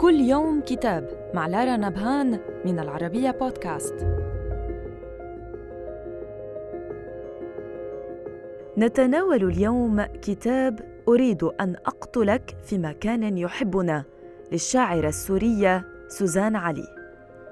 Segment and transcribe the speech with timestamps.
[0.00, 3.94] كل يوم كتاب مع لارا نبهان من العربية بودكاست.
[8.78, 14.04] نتناول اليوم كتاب أريد أن أقتلك في مكان يحبنا
[14.52, 16.86] للشاعرة السورية سوزان علي.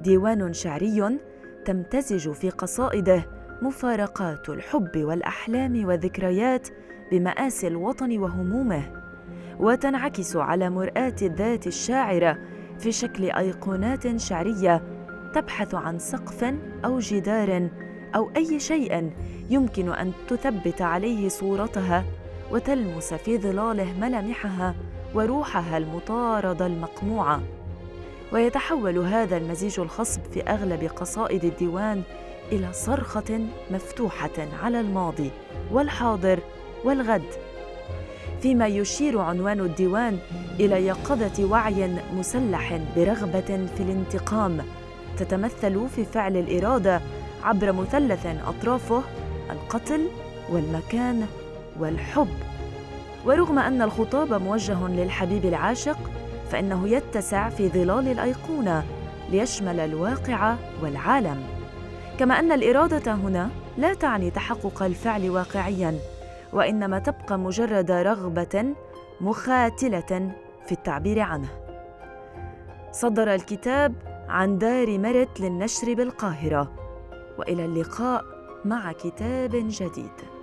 [0.00, 1.18] ديوان شعري
[1.64, 3.26] تمتزج في قصائده
[3.62, 6.68] مفارقات الحب والأحلام والذكريات
[7.12, 8.99] بمآسي الوطن وهمومه.
[9.60, 12.38] وتنعكس على مرآة الذات الشاعرة
[12.78, 14.82] في شكل أيقونات شعرية
[15.34, 17.68] تبحث عن سقف أو جدار
[18.14, 19.10] أو أي شيء
[19.50, 22.04] يمكن أن تثبت عليه صورتها
[22.50, 24.74] وتلمس في ظلاله ملامحها
[25.14, 27.40] وروحها المطاردة المقموعة.
[28.32, 32.02] ويتحول هذا المزيج الخصب في أغلب قصائد الديوان
[32.52, 33.40] إلى صرخة
[33.70, 35.30] مفتوحة على الماضي
[35.72, 36.40] والحاضر
[36.84, 37.49] والغد.
[38.42, 40.18] فيما يشير عنوان الديوان
[40.60, 44.58] إلى يقظة وعي مسلح برغبة في الانتقام.
[45.18, 47.00] تتمثل في فعل الإرادة
[47.42, 49.02] عبر مثلث أطرافه
[49.50, 50.08] القتل
[50.50, 51.26] والمكان
[51.80, 52.28] والحب.
[53.26, 55.98] ورغم أن الخطاب موجه للحبيب العاشق
[56.50, 58.84] فإنه يتسع في ظلال الأيقونة
[59.30, 61.42] ليشمل الواقع والعالم.
[62.18, 65.98] كما أن الإرادة هنا لا تعني تحقق الفعل واقعيا
[66.52, 68.74] وإنما تبقى مجرد رغبة
[69.20, 70.32] مخاتلة
[70.66, 71.48] في التعبير عنه.
[72.92, 73.94] صدر الكتاب
[74.28, 76.72] عن دار مرت للنشر بالقاهرة.
[77.38, 78.24] وإلى اللقاء
[78.64, 80.39] مع كتاب جديد.